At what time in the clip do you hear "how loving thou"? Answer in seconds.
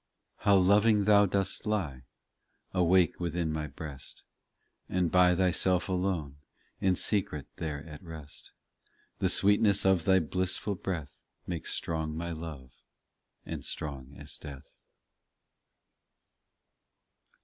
0.37-1.27